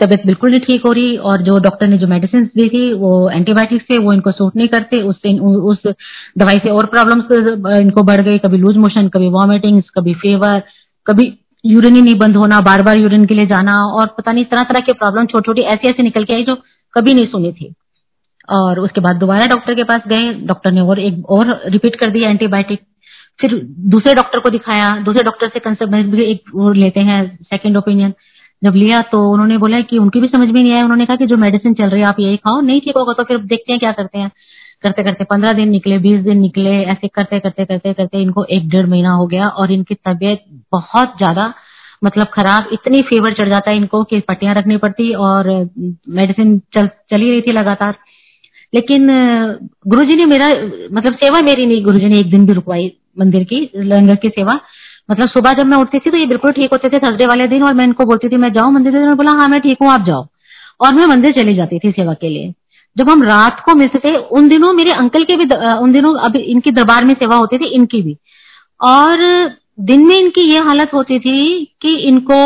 [0.00, 3.30] तबियत बिल्कुल नहीं ठीक हो रही और जो डॉक्टर ने जो मेडिसिन दी थी, वो
[3.30, 5.82] एंटीबायोटिक्स थे, वो इनको सूट नहीं करते उससे उस
[6.38, 7.32] दवाई से और प्रॉब्लम्स
[7.80, 10.62] इनको बढ़ गई, कभी लूज मोशन कभी वॉमिटिंग कभी फीवर
[11.06, 11.32] कभी
[11.64, 14.62] यूरिन ही नहीं बंद होना बार बार यूरिन के लिए जाना और पता नहीं तरह
[14.62, 16.54] तरह के प्रॉब्लम छोटी छोटी ऐसी ऐसी निकल के आई जो
[16.94, 17.74] कभी नहीं सुनी थी।
[18.48, 22.10] और उसके बाद दोबारा डॉक्टर के पास गए, डॉक्टर ने और एक और रिपीट कर
[22.10, 22.80] दिया एंटीबायोटिक
[23.40, 23.54] फिर
[23.90, 28.12] दूसरे डॉक्टर को दिखाया, दूसरे डॉक्टर से कंसल्ट एक और लेते हैं सेकंड ओपिनियन
[28.62, 31.26] जब लिया तो उन्होंने बोला कि उनकी भी समझ में नहीं आया, उन्होंने कहा कि
[31.26, 33.78] जो मेडिसिन चल रही है, आप यही खाओ, नहीं ठीक होगा तो फिर देखते हैं
[33.80, 34.30] क्या करते हैं।
[34.82, 38.68] करते करते पंद्रह दिन निकले, बीस दिन निकले, ऐसे करते करते करते करते इनको एक
[38.68, 41.52] डेढ़ महीना हो गया और इनकी तबीयत बहुत ज़्यादा
[42.02, 45.48] मतलब खराब, इतनी फीवर चढ़ जाता है इनको कि पट्टियाँ रखनी पड़ती और
[46.10, 47.94] मेडिसिन चल, चली रही थी लगातार।
[48.72, 49.06] लेकिन
[49.86, 50.48] गुरुजी ने मेरा
[50.92, 54.58] मतलब सेवा मेरी नहीं, गुरुजी ने एक दिन भी रुकवाई मंदिर की, लंगर की सेवा।
[55.10, 57.62] मतलब सुबह जब मैं उठती थी तो ये बिल्कुल ठीक होते थे थर्सडे वाले दिन,
[57.62, 58.92] और मैं इनको बोलती थी, मैं जाऊँ मंदिर?
[58.94, 60.26] में बोला हाँ मैं ठीक हूँ, आप जाओ।
[60.80, 62.52] और मैं मंदिर चली जाती थी सेवा के लिए।
[62.96, 65.44] जब हम रात को मिलते थे, उन दिनों मेरे अंकल के भी
[65.76, 68.16] उन दिनों अभी इनकी दरबार में सेवा होती थी, इनकी भी।
[68.80, 69.18] और
[69.80, 72.40] दिन में इनकी ये हालत होती थी कि इनको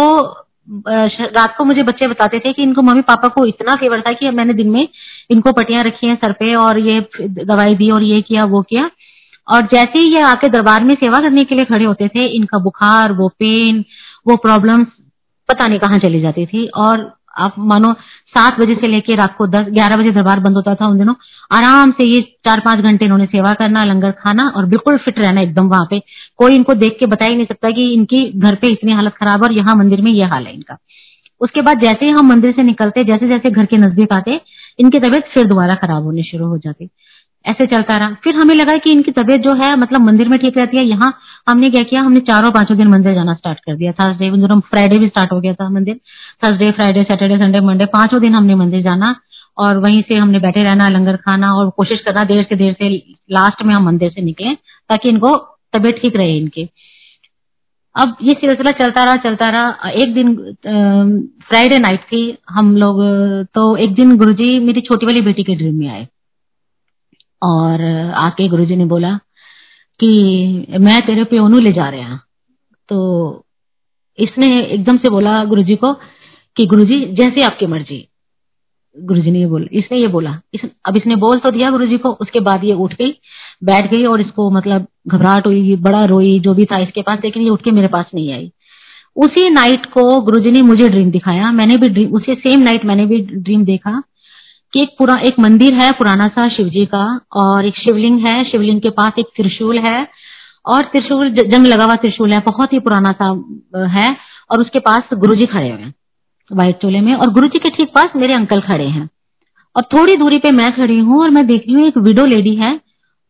[1.37, 4.31] रात को मुझे बच्चे बताते थे कि इनको मम्मी पापा को इतना फेवर था कि
[4.31, 4.89] मैंने दिन में
[5.31, 8.91] इनको पटियाँ रखी हैं सर पे और ये दवाई दी और ये किया, वो किया।
[9.49, 12.59] और जैसे ही ये आके दरबार में सेवा करने के लिए खड़े होते थे, इनका
[12.59, 13.85] बुखार, वो पेन
[14.27, 14.87] वो प्रॉब्लम्स
[15.49, 16.99] पता नहीं कहाँ चली जाती थी और
[17.37, 17.93] आप मानो
[18.35, 21.15] सात बजे से लेकर रात को दस, ग्यारह बजे दरबार बंद होता था उन दिनों,
[21.51, 25.41] आराम से ये चार पाँच घंटे इन्होंने सेवा करना, लंगर खाना और बिल्कुल फिट रहना
[25.41, 26.01] एकदम वहाँ पे।
[26.37, 29.43] कोई इनको देख के बता ही नहीं सकता कि इनकी घर पे इतनी हालत खराब
[29.43, 30.79] और यहाँ मंदिर में ये हाल है इनका।
[31.41, 34.41] उसके बाद जैसे ही हम मंदिर से निकलते जैसे जैसे घर के नज़दीक आते,
[34.79, 36.89] इनकी तबियत फिर दोबारा खराब होने शुरू हो जाती।
[37.45, 40.59] ऐसे चलता रहा। फिर हमें लगा कि इनकी तबीयत जो है मतलब मंदिर में ठीक
[40.59, 41.13] रहती है, यहाँ
[41.49, 44.99] हमने क्या किया, हमने चारों पाँचों दिन मंदिर जाना स्टार्ट कर दिया। थर्सडे दिन फ्राइडे
[44.99, 46.01] भी स्टार्ट हो गया था मंदिर।
[46.45, 49.15] Thursday Friday Saturday Sunday Monday पाँचों दिन हमने मंदिर जाना
[49.59, 52.89] और वहीं से हमने बैठे रहना, लंगर खाना और कोशिश करना देर से देर से
[53.31, 54.55] लास्ट में हम मंदिर से निकले
[54.91, 55.37] ताकि इनको
[55.73, 56.69] तबीयत ठीक रहे इनकी।
[57.97, 60.35] अब ये सिलसिला चलता रहा चलता रहा। एक दिन
[61.49, 62.97] फ्राइडे नाइट थी। हम लोग
[63.55, 66.07] तो एक दिन गुरुजी मेरी छोटी वाली बेटी के ड्रीम में आए।
[67.43, 67.85] और
[68.17, 69.15] आके गुरुजी ने बोला
[70.01, 72.21] कि मैं तेरे पे ओनू ले जा रहे। हैं
[72.89, 73.45] तो
[74.19, 75.93] इसने एकदम से बोला गुरुजी को
[76.57, 78.07] कि गुरुजी जैसे आपकी मर्ज़ी।
[78.97, 82.11] गुरुजी ने ये बोला इसने ये बोला। इस, अब इसने बोल तो दिया गुरुजी को
[82.13, 83.11] उसके बाद ये उठ गई
[83.65, 87.43] बैठ गई और इसको मतलब घबराहट हुई बड़ा रोई जो भी था इसके पास लेकिन
[87.43, 88.51] ये उठ के मेरे पास नहीं आई।
[89.17, 93.07] उसी नाइट को गुरुजी ने मुझे ड्रीम दिखाया। मैंने भी ड्रीम उसी सेम नाइट मैंने
[93.07, 94.03] भी ड्रीम देखा
[94.75, 98.45] कि एक पूरा, एक मंदिर है पुराना सा शिव जी का और एक शिवलिंग है।
[98.45, 100.07] शिवलिंग के पास एक त्रिशूल है
[100.67, 103.29] और त्रिशूल जंग लगा हुआ त्रिशूल है। बहुत ही पुराना सा
[103.89, 104.17] है
[104.51, 105.95] और उसके पास गुरुजी खड़े हुए हैं
[106.51, 109.09] व्हाइट चोले में और गुरुजी के ठीक पास मेरे अंकल खड़े हैं।
[109.77, 112.55] और थोड़ी दूरी पे मैं खड़ी हूँ और मैं देख रही हूँ एक विडो लेडी
[112.55, 112.79] है।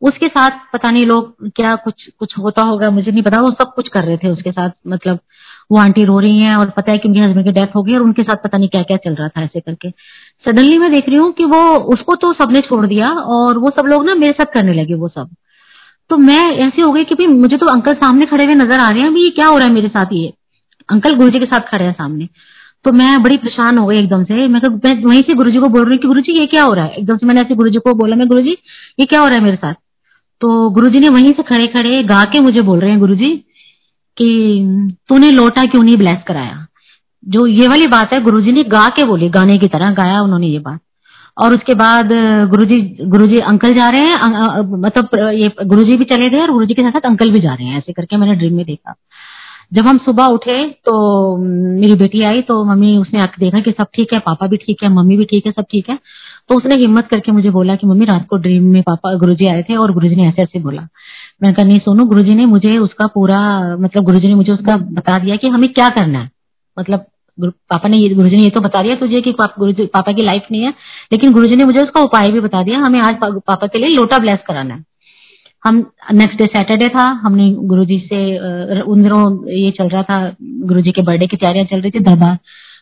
[0.03, 3.73] उसके साथ पता नहीं लोग क्या कुछ कुछ होता होगा, मुझे नहीं पता। वो सब
[3.75, 5.19] कुछ कर रहे थे उसके साथ मतलब
[5.71, 7.95] वो आंटी रो रही हैं और पता है कि उनके हस्बैंड की डेथ हो गई
[7.95, 9.91] और उनके साथ पता नहीं क्या क्या चल रहा था ऐसे करके।
[10.45, 13.87] सडनली मैं देख रही हूँ कि वो, उसको तो सबने छोड़ दिया और वो सब
[13.87, 15.35] लोग ना मेरे साथ करने लगे वो सब।
[16.11, 18.91] तो मैं ऐसे हो गई कि भाई मुझे तो अंकल सामने खड़े हुए नज़र आ
[18.91, 20.33] रहे हैं ये क्या हो रहा है मेरे साथ ये?
[20.89, 22.29] अंकल गुरु जी के साथ खड़े हैं सामने।
[22.85, 24.61] तो मैं बड़ी परेशान हो गई एकदम से। मैं
[25.05, 26.95] वहीं से गुरुजी को बोल रही हूँ कि गुरुजी, ये क्या हो रहा है?
[26.95, 28.57] एकदम से मैंने ऐसे गुरुजी को बोला, मैं गुरुजी,
[29.01, 29.75] ये क्या हो रहा है मेरे साथ?
[30.41, 33.33] तो गुरुजी ने वहीं से खड़े खड़े गा के मुझे बोल रहे हैं, गुरुजी
[34.17, 36.67] कि तूने लोटा क्यों नहीं ब्लेस कराया?
[37.27, 40.47] जो ये वाली बात है, गुरुजी ने गा के बोली, गाने की तरह गाया उन्होंने
[40.47, 40.81] ये बात।
[41.37, 42.13] और उसके बाद,
[42.51, 46.83] गुरुजी गुरुजी अंकल जा रहे हैं मतलब ये गुरुजी भी चले गए और गुरुजी के
[46.83, 48.95] साथ साथ अंकल भी जा रहे हैं, ऐसे करके मैंने ड्रीम में देखा।
[49.73, 53.87] जब हम सुबह उठे तो मेरी बेटी आई तो मम्मी उसने आके देखा कि सब
[53.95, 55.99] ठीक है, पापा भी ठीक है, मम्मी भी ठीक है, सब ठीक है।
[56.51, 59.63] तो उसने हिम्मत करके मुझे बोला कि मम्मी रात को ड्रीम में पापा गुरुजी आए
[59.63, 60.87] थे और गुरुजी ने ऐसे ऐसे बोला।
[61.43, 63.39] मैं कहा नहीं सोनू गुरुजी ने मुझे उसका पूरा
[63.79, 66.31] मतलब गुरुजी ने मुझे उसका बता दिया कि हमें क्या करना है।
[66.77, 67.07] मतलब
[67.39, 70.23] पापा ने ये गुरुजी ने ये तो बता दिया तुझे कि पाप, गुरुजी पापा की
[70.23, 70.71] लाइफ नहीं है
[71.13, 74.19] लेकिन गुरुजी ने मुझे उसका उपाय भी बता दिया हमें आज पापा के लिए लोटा
[74.19, 74.85] ब्लेस कराना है।
[75.63, 75.77] हम
[76.13, 78.19] नेक्स्ट डे सैटरडे था हमने गुरुजी से
[78.83, 79.23] उन दिनों
[79.55, 82.39] ये चल रहा था गुरुजी के बर्थडे की तैयारियाँ चल रही थी दरबार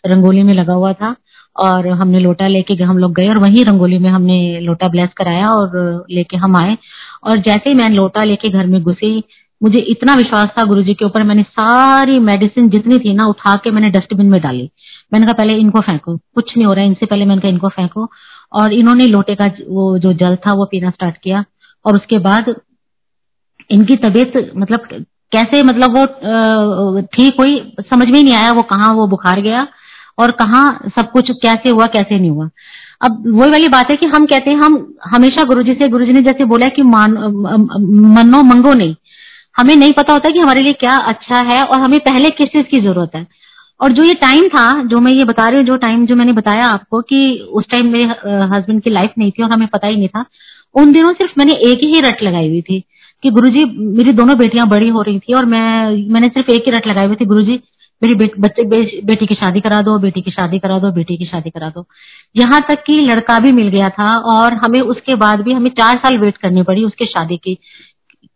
[0.06, 1.14] रंगोली में लगा हुआ था।
[1.56, 5.50] और हमने लोटा लेके हम लोग गए और वहीं रंगोली में हमने लोटा ब्लेस कराया
[5.50, 6.76] और लेके हम आए।
[7.24, 9.22] और जैसे ही मैं लोटा लेके घर में घुसी,
[9.60, 13.70] मुझे इतना विश्वास था गुरुजी के ऊपर, मैंने सारी मेडिसिन जितनी थी ना उठा के
[13.70, 14.70] मैंने डस्टबिन में डाली।
[15.12, 17.68] मैंने कहा, पहले इनको फेंको, कुछ नहीं हो रहा है, इनसे पहले मैंने कहा, इनको
[17.68, 18.08] फेंको।
[18.52, 21.44] और इन्होंने लोटे का वो जो जल था वो पीना स्टार्ट किया।
[21.84, 22.54] और उसके बाद
[23.70, 24.86] इनकी तबीयत मतलब
[25.32, 29.66] कैसे मतलब वो ठीक हुई, समझ में नहीं आया वो कहाँ, वो बुखार गया।
[30.18, 30.62] और कहा
[30.96, 32.48] सब कुछ कैसे हुआ, कैसे नहीं हुआ।
[33.00, 36.20] अब वही वाली बात है कि हम कहते हैं, हम हमेशा गुरुजी से, गुरुजी ने
[36.20, 37.12] जैसे बोला है कि मान
[38.16, 38.94] मनो मंगो नहीं।
[39.56, 42.66] हमें नहीं पता होता कि हमारे लिए क्या अच्छा है और हमें पहले किस चीज़
[42.66, 43.26] की ज़रूरत है।
[43.80, 46.32] और जो ये टाइम था, जो मैं ये बता रही हूँ, जो टाइम जो मैंने
[46.32, 48.04] बताया आपको कि उस टाइम मेरे
[48.54, 50.24] हस्बैंड की लाइफ नहीं थी और हमें पता ही नहीं था,
[50.74, 52.80] उन दिनों सिर्फ़ मैंने एक ही रट लगाई हुई थी
[53.22, 53.64] कि गुरुजी,
[53.96, 57.06] मेरी दोनों बेटियाँ बड़ी हो रही थी और मैं, मैंने सिर्फ़ एक ही रट लगाई
[57.06, 57.60] हुई थी, गुरुजी
[58.04, 58.14] मेरी
[59.04, 61.86] बेटी की शादी करा दो, बेटी की शादी करा दो, बेटी की शादी करा दो।
[62.36, 65.96] यहाँ तक कि लड़का भी मिल गया था और हमें उसके बाद भी हमें चार
[65.96, 67.58] साल वेट करनी पड़ी उसके शादी की।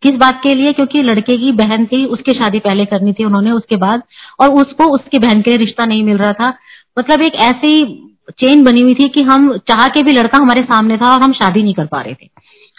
[0.03, 0.73] किस बात के लिए?
[0.73, 4.03] क्योंकि लड़के की बहन थी, उसकी शादी पहले करनी थी उन्होंने उसके बाद
[4.41, 6.55] और उसको उसकी बहन के लिए रिश्ता नहीं मिल रहा था।
[6.99, 7.85] मतलब एक ऐसी
[8.31, 11.33] चेन बनी हुई थी कि हम चाह के भी लड़का हमारे सामने था और हम
[11.33, 12.29] शादी नहीं कर पा रहे थे।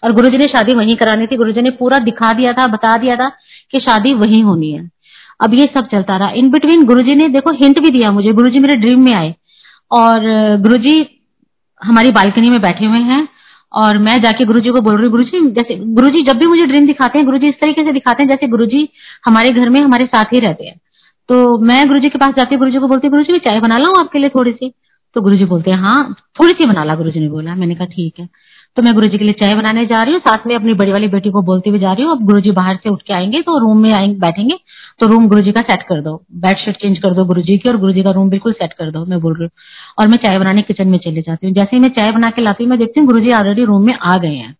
[0.04, 3.15] और गुरुजी ने शादी वहीं करानी थी, गुरुजी ने पूरा दिखा दिया था, बता दिया
[3.15, 3.30] था
[3.71, 4.96] कि शादी वहीं होनी है।
[5.43, 8.60] अब ये सब चलता रहा। इन बिटवीन गुरुजी ने, देखो हिंट भी दिया मुझे, गुरुजी
[8.60, 9.36] मेरे ड्रीम में आए।
[9.91, 10.19] और
[10.58, 11.21] गुरुजी
[11.84, 13.28] हमारी बालकनी में बैठे हुए हैं,
[13.73, 16.88] और मैं जाके गुरुजी को बोल रही हूँ, गुरुजी, जैसे, गुरुजी जब भी मुझे ड्रीम
[16.88, 18.89] दिखाते हैं, गुरुजी इस तरीके से दिखाते हैं, जैसे गुरुजी
[19.26, 20.80] हमारे घर में, हमारे साथ ही रहते हैं।
[21.30, 23.78] तो मैं गुरुजी के पास जाती हूँ गुरुजी को बोलती हूँ, गुरुजी, मैं चाय बना
[23.78, 24.73] लाऊं आपके लिए थोड़ी सी?
[25.15, 28.19] तो गुरुजी बोलते हैं हाँ थोड़ी सी बना ला, गुरुजी ने बोला। मैंने कहा, ठीक
[28.19, 28.30] है।
[28.77, 31.07] तो मैं गुरुजी के लिए चाय बनाने जा रही हूँ। साथ में अपनी बड़ी वाली
[31.07, 33.57] बेटी को बोलती हुई जा रही हूँ, अब गुरुजी बाहर से उठ के आएँगे तो
[33.57, 34.57] रूम में आएँगे बैठेंगे
[35.01, 38.03] तो रूम गुरुजी का सेट कर दो। बेडशीट चेंज कर दो गुरुजी की और गुरुजी
[38.03, 39.49] का रूम बिल्कुल सेट कर दो, मैं बोल रही हूँ।
[39.99, 42.41] और मैं चाय बनाने किचन में चले जाती हूँ। जैसे ही मैं चाय बना के
[42.41, 44.55] लाती हूँ, मैं देखती हूँ गुरुजी ऑलरेडी रूम में आ गए हैं।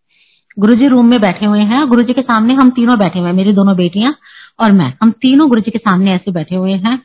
[0.58, 3.54] गुरुजी रूम में बैठे हुए हैं। गुरुजी के सामने हम तीनों बैठे हुए हैं, मेरी
[3.54, 4.16] दोनों बेटियाँ
[4.60, 7.00] और मैं। हम तीनों गुरुजी के सामने ऐसे बैठे हुए हैं।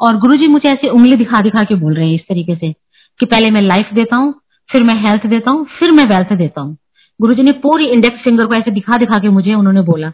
[0.00, 2.72] और गुरुजी मुझे ऐसे उंगली दिखा दिखा के बोल रहे हैं इस तरीके से
[3.20, 4.32] कि पहले मैं लाइफ देता हूँ
[4.70, 6.76] फिर मैं हेल्थ देता हूँ, फिर मैं वेल्थ देता हूँ।
[7.20, 10.12] गुरुजी ने पूरी इंडेक्स फिंगर को ऐसे दिखा दिखा के मुझे, उन्होंने बोला,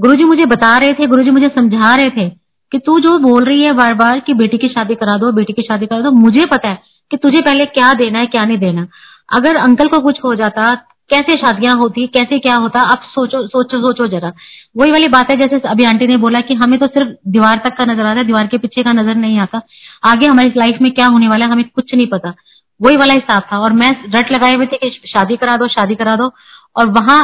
[0.00, 2.28] गुरुजी मुझे बता रहे थे, गुरुजी मुझे समझा रहे थे
[2.72, 5.52] कि तू जो बोल रही है बार बार कि बेटी की शादी करा दो, बेटी
[5.52, 6.78] की शादी करा दो, मुझे पता है
[7.10, 8.86] कि तुझे पहले क्या देना है, क्या नहीं देना।
[9.32, 10.74] अगर अंकल को कुछ हो जाता,
[11.10, 14.32] कैसे शादियाँ होती, कैसे क्या होता अब सोचो सोचो सोचो जरा।
[14.76, 17.76] वही वाली बात है, जैसे अभी आंटी ने बोला कि हमें तो सिर्फ़ दीवार तक
[17.76, 19.62] का नज़र आता है, दीवार के पीछे का नज़र नहीं आता।
[20.06, 22.34] आगे हमारी लाइफ में क्या होने वाला है, हमें कुछ नहीं पता।
[22.80, 25.94] वही वाला हिसाब था। और मैं रट लगाए हुए थे कि शादी करा दो, शादी
[25.94, 26.32] करा दो।
[26.76, 27.20] और वहाँ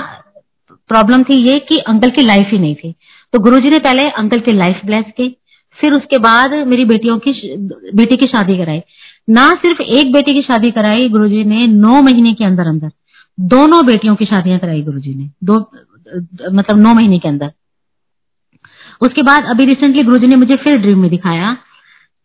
[0.88, 2.94] प्रॉब्लम थी ये कि अंकल की लाइफ ही नहीं थी।
[3.32, 5.28] तो गुरुजी ने पहले अंकल की लाइफ ब्लेस की,
[5.78, 7.32] फिर उसके बाद मेरी बेटियों की
[7.94, 8.82] बेटी की शादी कराई।
[9.30, 12.90] ना सिर्फ़ एक बेटी की शादी कराई गुरुजी ने, नौ महीने के अंदर अंदर।
[13.40, 15.58] दोनों बेटियों की शादियाँ कराई गुरुजी ने। दो
[16.52, 17.52] मतलब नौ महीने के अंदर।
[19.00, 21.56] उसके बाद अभी रिसेंटली गुरुजी ने मुझे फिर ड्रीम में दिखाया।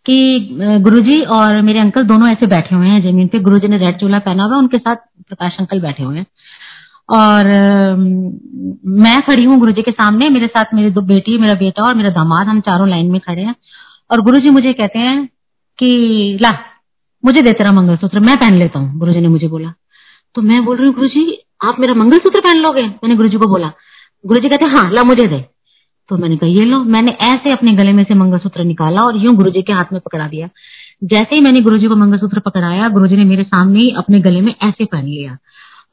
[0.05, 0.49] कि
[0.81, 4.19] गुरुजी और मेरे अंकल दोनों ऐसे बैठे हुए हैं ज़मीन पे। गुरुजी ने रेड चूल्हा
[4.19, 4.95] पहना हुआ उनके साथ
[5.27, 6.25] प्रकाश अंकल बैठे हुए हैं।
[7.09, 7.45] और
[8.85, 12.09] मैं खड़ी हूँ गुरुजी के सामने। मेरे साथ मेरी दो बेटी, मेरा बेटा और मेरा
[12.09, 13.55] दामाद, हम चारों लाइन में खड़े हैं।
[14.11, 15.29] और गुरुजी मुझे कहते हैं
[15.79, 16.51] कि, ला,
[17.25, 19.73] मुझे दे तेरा मंगलसूत्र, मैं पहन लेता हूँ। गुरुजी ने मुझे बोला।
[20.35, 21.07] तो मैं बोल रही हूँ गुरु
[21.69, 22.83] आप मेरा मंगलसूत्र पहन लोगे?
[22.83, 23.71] मैंने गुरु को बोला।
[24.25, 25.45] गुरु कहते हैं हाँ ला, मुझे दे।
[26.11, 29.35] तो मैंने कहा, ये लो। मैंने ऐसे अपने गले में से मंगलसूत्र निकाला और यूँ
[29.35, 30.49] गुरुजी के हाथ में पकड़ा दिया।
[31.03, 34.55] जैसे ही मैंने गुरुजी को मंगलसूत्र पकड़ाया, गुरुजी ने मेरे सामने ही अपने गले में
[34.63, 35.37] ऐसे पहन लिया।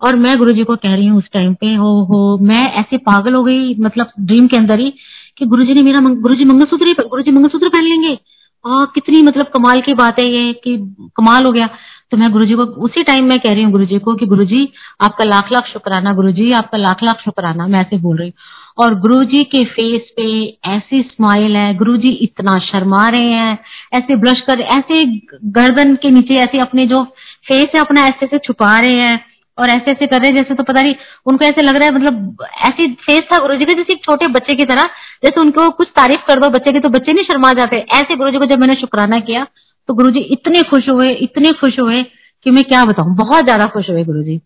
[0.05, 3.35] और मैं गुरुजी को कह रही हूँ, उस टाइम पे हो हो, मैं ऐसे पागल
[3.35, 4.95] हो गई मतलब ड्रीम के अंदर ही,
[5.39, 8.19] कि गुरुजी ने मेरा गुरुजी मंगलसूत्र गुरुजी मंगलसूत्र पहन लेंगे।
[8.65, 10.77] आ, कितनी मतलब कमाल की बात है ये कि
[11.17, 11.69] कमाल हो गया।
[12.11, 14.69] तो मैं गुरुजी को उसी टाइम मैं कह रही हूँ गुरुजी को कि गुरुजी
[15.01, 18.95] आपका लाख लाख शुक्राना गुरुजी आपका लाख लाख शुक्राना मैं ऐसे बोल रही हूँ। और
[19.01, 20.27] गुरुजी के फेस पे
[20.67, 23.59] ऐसी स्माइल है गुरुजी इतना शर्मा रहे हैं
[23.95, 25.05] ऐसे ब्रश कर ऐसे
[25.45, 27.03] गर्दन के नीचे ऐसे अपने जो
[27.49, 29.21] फेस है अपना ऐसे ऐसे छुपा रहे हैं।
[29.59, 30.95] और ऐसे ऐसे कर रहे हैं, जैसे तो पता नहीं,
[31.27, 34.27] उनको ऐसे लग रहा है मतलब ऐसी फेस था गुरु जी का, जैसे एक छोटे
[34.31, 34.91] बच्चे की तरह,
[35.25, 38.31] जैसे उनको कुछ तारीफ़ कर दो बच्चे की तो बच्चे नहीं शर्मा जाते। ऐसे गुरु
[38.31, 39.47] जी को जब मैंने शुक्राना किया
[39.89, 42.03] तो गुरु जी इतने खुश हुए, इतने खुश हुए
[42.47, 44.41] कि मैं क्या बताऊँ, बहुत ज़्यादा खुश हुए गुरु जी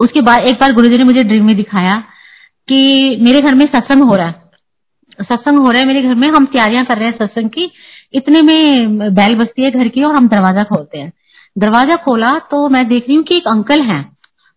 [0.00, 1.96] उसके बाद एक बार गुरु जी ने मुझे ड्रीम में दिखाया
[2.68, 4.40] कि मेरे घर में सत्संग हो रहा है।
[5.20, 7.70] सत्संग हो रहा है, मेरे घर में हम तैयारियाँ कर रहे हैं सत्संग की,
[8.14, 11.12] इतने में बैल बजती है घर की और हम दरवाज़ा खोलते हैं।
[11.56, 14.04] दरवाज़ा खोला तो मैं देख रही हूँ कि एक अंकल हैं।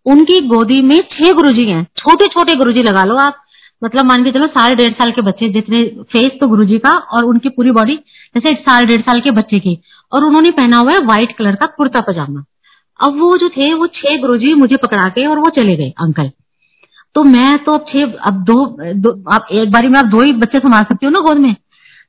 [0.06, 3.42] उनकी गोदी में छह गुरुजी हैं। छोटे छोटे गुरुजी लगा लो आप।
[3.84, 7.26] मतलब मान के चलो साढ़े डेढ़ साल के बच्चे जितने फेस तो गुरुजी का और
[7.26, 7.96] उनकी पूरी बॉडी
[8.36, 9.78] जैसे साढ़े डेढ़ साल के बच्चे की।
[10.12, 12.44] और उन्होंने पहना हुआ है व्हाइट कलर का कुर्ता पजामा।
[13.00, 16.32] अब वो जो थे वो छह गुरुजी मुझे पकड़ा के और वो चले गए अंकल।
[17.16, 20.32] तो मैं तो अब छह अब दो, दो आप एक बारी में आप दो ही
[20.34, 21.56] बच्चे संभाल सकती हो ना गोद में?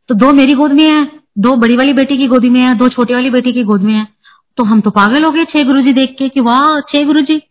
[0.08, 1.04] तो दो मेरी गोद में है
[1.38, 3.94] दो बड़ी वाली बेटी की गोदी में है दो छोटी वाली बेटी की गोद में
[3.94, 4.06] है।
[4.56, 7.42] तो हम तो पागल हो गए छह गुरुजी देख के कि वाह, छह गुरुजी।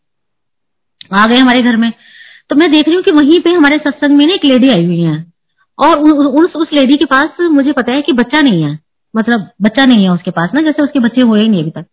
[1.14, 1.94] आ गए हमारे घर में।
[2.50, 4.86] तो मैं देख रही हूँ कि वहीं पे हमारे सत्संग में ना एक लेडी आई
[4.86, 5.34] हुई है।
[5.80, 8.80] और उस उस लेडी के पास मुझे पता है कि बच्चा नहीं है।
[9.16, 11.86] मतलब बच्चा नहीं है उसके पास ना, जैसे उसके बच्चे हुए ही नहीं अभी तक।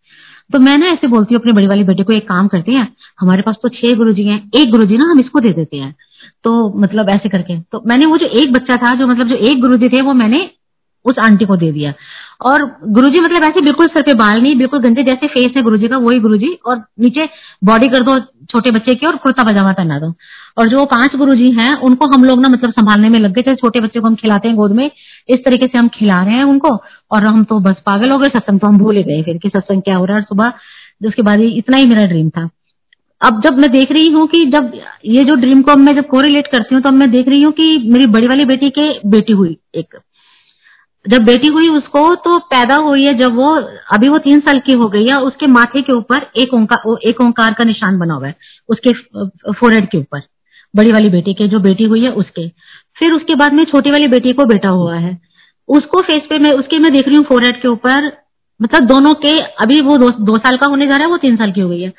[0.53, 2.95] तो मैं ना ऐसे बोलती हूँ, अपने बड़ी वाले बेटे को एक काम करते हैं।
[3.19, 5.95] हमारे पास तो छह गुरुजी हैं, एक गुरुजी ना हम इसको दे देते हैं।
[6.43, 9.61] तो मतलब ऐसे करके। तो मैंने वो जो एक बच्चा था, जो मतलब जो एक
[9.61, 10.51] गुरुजी थे, वो मैंने
[11.05, 11.93] उस आंटी को दे दिया।
[12.43, 15.87] और गुरुजी मतलब ऐसे बिल्कुल सर पे बाल नहीं, बिल्कुल गंजे जैसे फेस है गुरुजी
[15.87, 17.27] का, वही गुरुजी। और नीचे
[17.63, 18.17] बॉडी कर दो
[18.51, 20.13] छोटे बच्चे की और कुर्ता पजामा पहना दो।
[20.57, 23.55] और जो पाँच गुरुजी हैं, उनको हम लोग ना मतलब संभालने में लग गए। थे
[23.55, 24.89] छोटे बच्चे को हम खिलाते हैं गोद में,
[25.29, 26.75] इस तरीके से हम खिला रहे हैं उनको।
[27.11, 29.49] और हम तो बस पागल हो गए, सत्संग तो हम भूल ही गए फिर कि
[29.49, 30.53] सत्संग क्या हो रहा है सुबह
[31.01, 32.49] उसके बाद इतना ही मेरा ड्रीम था।
[33.21, 34.71] अब जब मैं देख रही हूँ कि जब
[35.05, 37.41] ये जो ड्रीम को अब मैं जब कोरिलेट करती हूँ तो अब मैं देख रही
[37.41, 39.97] हूँ कि मेरी बड़ी वाली बेटी के बेटी हुई एक।
[41.05, 43.53] जब बेटी हुई उसको तो पैदा हुई है जब वो
[43.93, 47.21] अभी वो तीन साल की हो गई है उसके माथे के ऊपर एक ओंकार एक
[47.21, 48.35] ओंकार का निशान बना हुआ है
[48.69, 48.93] उसके
[49.51, 50.21] फोरहेड के ऊपर
[50.75, 52.47] बड़ी वाली बेटी के जो बेटी हुई है उसके।
[52.97, 55.17] फिर उसके बाद में छोटी वाली बेटी को बेटा हुआ है।
[55.69, 58.11] उसको फेस पे मैं उसके मैं देख रही हूँ फोरहेड के ऊपर
[58.61, 61.35] मतलब दोनों के अभी वो दो, दो साल का होने जा रहा है वो तीन
[61.35, 61.93] साल की हो गई है।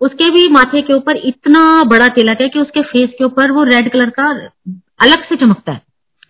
[0.00, 3.62] उसके भी माथे के ऊपर इतना बड़ा तिलक है कि उसके फेस के ऊपर वो
[3.64, 4.28] रेड कलर का
[5.00, 5.82] अलग से चमकता है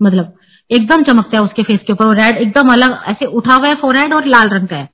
[0.02, 0.34] मतलब
[0.70, 4.14] एकदम चमकता है उसके फेस के ऊपर रेड एकदम अलग, ऐसे उठा हुआ है फोरहेड
[4.14, 4.88] और लाल रंग का है,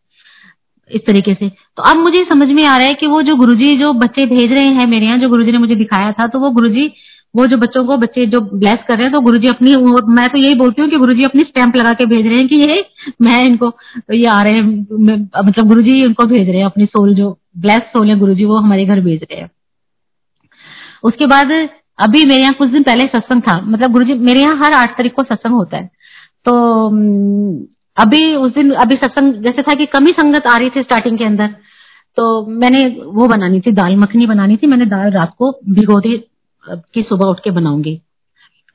[0.90, 3.72] इस तरीके से। तो अब मुझे समझ में आ रहा है कि वो जो गुरुजी,
[3.74, 6.50] जो बच्चे भेज रहे हैं मेरे यहाँ, जो गुरुजी ने मुझे दिखाया था तो वो
[6.52, 6.92] गुरुजी,
[7.34, 9.74] वो जो बच्चों को बच्चे जो ब्लेस कर रहे हैं तो गुरुजी अपनी
[10.08, 12.56] मैं तो यही बोलती हूँ कि गुरुजी अपनी स्टैंप लगा के भेज रहे हैं कि
[12.58, 12.84] ये,
[13.22, 13.72] मैं इनको,
[14.12, 14.62] ये आ रहे हैं
[15.38, 18.84] मतलब गुरुजी इनको भेज रहे हैं, अपनी सोल जो ब्लेस सोल है गुरुजी, वो हमारे
[18.86, 19.50] घर भेज रहे हैं।
[21.04, 21.50] उसके बाद
[21.98, 24.96] अभी मेरे यहाँ कुछ दिन पहले सत्संग था। मतलब गुरु जी मेरे यहाँ हर आठ
[24.96, 25.90] तारीख को सत्संग होता है।
[26.46, 26.86] तो
[27.96, 31.24] अभी उस दिन, अभी सत्संग, जैसे था कि कमी संगत आ रही थी स्टार्टिंग के
[31.24, 31.54] अंदर
[32.16, 36.16] तो मैंने वो बनानी थी, दाल मखनी बनानी थी। मैंने दाल रात को भिगो दी
[36.64, 38.00] कि सुबह उठ के बनाऊँगी।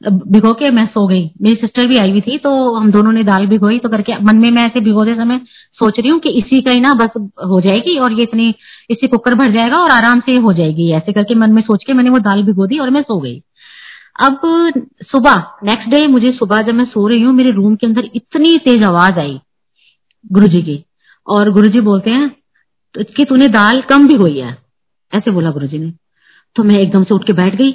[0.02, 3.24] भिगो के मैं सो गई। मेरी सिस्टर भी आई हुई थी तो हम दोनों ने
[3.24, 5.40] दाल भिगोई तो करके मन में मैं ऐसे भिगोते समय
[5.80, 8.54] सोच रही हूँ कि इसी का ही ना बस हो जाएगी और ये इतनी
[8.90, 11.94] इसी कुकर भर जाएगा और आराम से हो जाएगी। ऐसे करके मन में सोच के
[11.94, 13.42] मैंने वो दाल भिगो दी और मैं सो गई।
[14.20, 14.40] अब
[15.06, 18.58] सुबह नेक्स्ट डे मुझे सुबह जब मैं सो रही हूँ, मेरे रूम के अंदर इतनी
[18.58, 19.40] तेज आवाज़ आई
[20.26, 20.84] गुरुजी की
[21.28, 22.30] और गुरुजी बोलते हैं,
[22.96, 24.58] कि तूने दाल कम भिगोई है?
[25.12, 25.92] ऐसे बोला गुरुजी ने।
[26.56, 27.72] तो मैं एकदम से उठ के बैठ गई।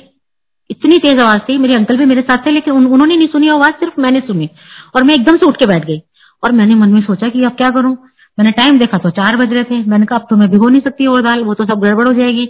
[0.70, 3.48] इतनी तेज आवाज़ थी मेरे अंकल भी मेरे साथ थे लेकिन उन, उन्होंने नहीं सुनी
[3.48, 4.50] आवाज़ सिर्फ़ मैंने सुनी।
[4.96, 6.02] और मैं एकदम से उठ के बैठ गई।
[6.42, 7.96] और मैंने मन में सोचा कि अब क्या करूँ?
[8.38, 10.80] मैंने टाइम देखा तो चार बज रहे थे। मैंने कहा अब तो मैं भिगो नहीं
[10.80, 12.46] सकती और दाल वो तो सब गड़बड़ हो जाएगी।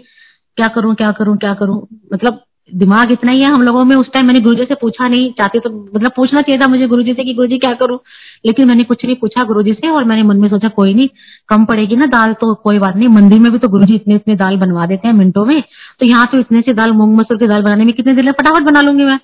[0.57, 1.89] क्या करूँ क्या करूँ क्या करूँ?
[2.13, 5.31] मतलब दिमाग इतना ही है हम लोगों में, उस टाइम मैंने गुरुजी से पूछा नहीं,
[5.33, 7.99] चाहती तो मतलब पूछना चाहिए था मुझे गुरुजी से कि गुरुजी क्या करूँ?
[8.47, 11.09] लेकिन मैंने कुछ नहीं पूछा गुरुजी से और मैंने मन में सोचा कोई नहीं,
[11.49, 14.37] कम पड़ेगी ना दाल तो कोई बात नहीं, मंदिर में भी तो गुरुजी इतने इतने
[14.37, 15.63] दाल बनवा देते हैं मिनटों में
[16.01, 18.63] तो यहाँ तो इतने से दाल मूंग मसूर की दाल बनाने में कितने दिन फटाफट
[18.63, 19.19] बना लूँगी मैं।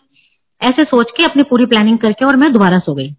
[0.61, 3.11] ऐसे सोच के अपनी पूरी प्लानिंग करके और मैं दोबारा सो गई।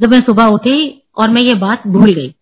[0.00, 2.34] जब मैं सुबह उठी और मैं ये बात भूल गई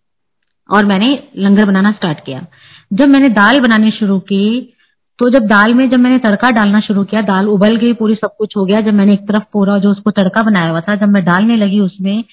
[0.68, 2.46] और मैंने लंगर बनाना स्टार्ट किया।
[2.92, 4.72] जब मैंने दाल बनानी शुरू की
[5.18, 8.36] तो जब दाल में जब मैंने तड़का डालना शुरू किया दाल उबल गई पूरी सब
[8.38, 11.08] कुछ हो गया जब मैंने एक तरफ़ पूरा जो उसको तड़का बनाया हुआ था जब
[11.08, 12.24] मैं डालने लगी उसमें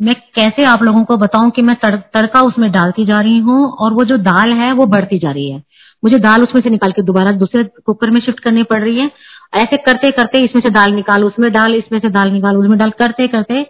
[0.00, 3.70] मैं कैसे आप लोगों को बताऊँ कि मैं तड़, तड़का उसमें डालती जा रही हूँ
[3.70, 5.62] और वो जो दाल है वो बढ़ती जा रही है।
[6.02, 9.10] मुझे दाल उसमें से निकाल के दोबारा दूसरे कुकर में शिफ्ट करनी पड़ रही है।
[9.54, 12.90] ऐसे करते करते इसमें से दाल निकाल उसमें डाल इसमें से दाल निकाल उसमें डाल
[12.90, 13.60] करते करते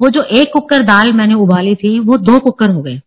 [0.00, 3.00] वो जो एक कुकर दाल मैंने उबाली थी वो दो कुकर हो गए।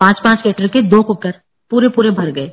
[0.00, 1.34] पाँच पाँच लीटर के दो कुकर
[1.70, 2.50] पूरे पूरे भर गए।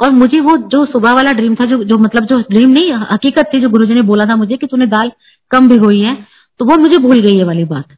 [0.00, 3.50] और मुझे वो जो सुबह वाला ड्रीम था जो जो मतलब जो ड्रीम नहीं हकीकत
[3.54, 5.12] थी जो गुरुजी ने बोला था मुझे कि तूने दाल
[5.50, 6.14] कम भिगोई है
[6.60, 7.96] तो वो मुझे भूल गई है वाली बात।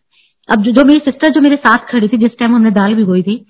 [0.48, 3.22] अब जो, जो मेरी सिस्टर जो मेरे साथ खड़ी थी जिस टाइम हमने दाल भिगोई
[3.22, 3.44] थी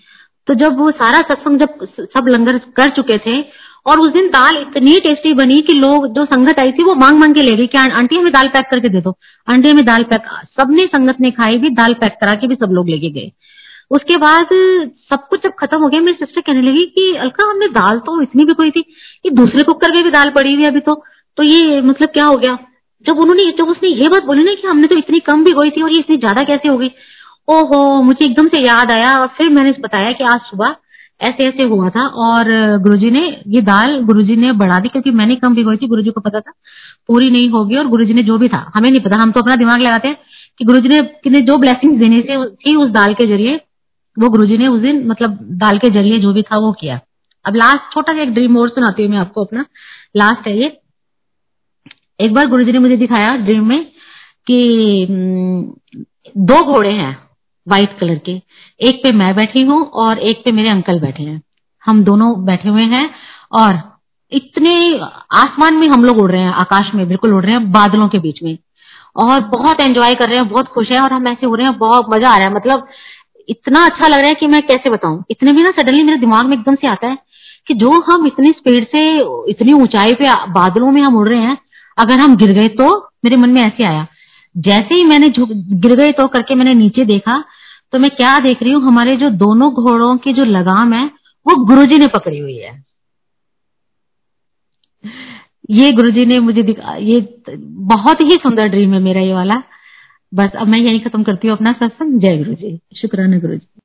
[0.49, 3.41] तो जब वो सारा सत्संग जब सब लंगर कर चुके थे
[3.87, 7.19] और उस दिन दाल इतनी टेस्टी बनी कि लोग जो संगत आई थी वो मांग
[7.21, 9.15] मांग के ले गई कि आंटी हमें दाल पैक करके दे दो।
[9.49, 10.23] आंटी हमें दाल पैक
[10.61, 13.31] सबने संगत ने खाई भी दाल पैक करा के भी सब लोग लेके गए।
[13.91, 14.49] उसके बाद
[15.11, 18.21] सब कुछ जब खत्म हो गया, मेरी सिस्टर कहने लगी कि, अलका, हमने दाल तो
[18.23, 20.95] इतनी भी कोई थी कि दूसरे कुकर में भी दाल पड़ी हुई अभी तो।
[21.39, 22.59] तो ये मतलब क्या हो गया?
[23.07, 25.71] जब उन्होंने जब उसने ये बात बोली ना कि हमने तो इतनी कम भी गई
[25.71, 26.91] थी और ये इतनी ज़्यादा कैसे हो गई?
[27.49, 30.75] ओहो, मुझे एकदम से याद आया और फिर मैंने बताया कि आज सुबह
[31.21, 35.37] ऐसे ऐसे हुआ था और गुरुजी ने ये दाल गुरुजी ने बढ़ा दी क्योंकि मैंने
[35.37, 36.53] कम भिगोई थी, गुरुजी को पता था,
[37.09, 39.57] पूरी नहीं होगी और गुरुजी ने जो भी था, हमें नहीं पता, हम तो अपना
[39.57, 40.17] दिमाग लगाते हैं
[40.59, 40.89] कि गुरुजी
[41.31, 43.61] ने जो ब्लेसिंग देने से थी उस दाल के ज़रिए
[44.17, 47.01] वो गुरुजी ने उस दिन मतलब दाल के ज़रिए जो भी था वो किया।
[47.45, 49.65] अब लास्ट छोटा सा एक ड्रीम और सुनाती हूँ मैं आपको अपना।
[50.17, 50.77] लास्ट है ये।
[52.21, 53.85] एक बार गुरुजी ने मुझे दिखाया ड्रीम में
[54.47, 54.77] कि
[56.37, 57.17] दो घोड़े हैं
[57.67, 58.33] व्हाइट कलर के।
[58.81, 61.41] एक पे मैं बैठी हूँ और एक पे मेरे अंकल बैठे हैं।
[61.85, 63.09] हम दोनों बैठे हुए हैं
[63.53, 63.81] और
[64.33, 64.99] इतने,
[65.33, 68.19] आसमान में हम लोग उड़ रहे हैं, आकाश में बिल्कुल उड़ रहे हैं, बादलों के
[68.19, 68.57] बीच में।
[69.17, 71.79] और बहुत एंजॉय कर रहे हैं, बहुत खुश हैं और हम ऐसे उड़ रहे हैं,
[71.79, 72.87] बहुत मज़ा आ रहा है। मतलब
[73.49, 75.25] इतना अच्छा लग रहा है कि मैं कैसे बताऊँ?
[75.31, 77.19] इतने में ना सडनली मेरे दिमाग में एकदम से आता है
[77.69, 79.03] कि जो हम इतनी स्पीड से,
[79.51, 81.57] इतनी ऊंचाई पे बादलों में हम उड़ रहे हैं,
[81.99, 84.07] अगर हम गिर गए तो मेरे मन में ऐसे आया।
[84.55, 87.43] जैसे ही मैंने गिर गए तो करके मैंने नीचे देखा
[87.93, 88.83] तो मैं क्या देख रही हूँ?
[88.83, 91.05] हमारे जो दोनों घोड़ों की जो लगाम है,
[91.47, 92.85] वो गुरुजी ने पकड़ी हुई है।
[95.71, 99.63] ये गुरुजी ने मुझे दिखा, ये बहुत ही सुंदर ड्रीम है मेरा ये वाला।
[100.37, 103.76] बस अब मैं यही खत्म करती हूँ। अपना सत्संग। जय गुरु जी शुक्राना गुरु जी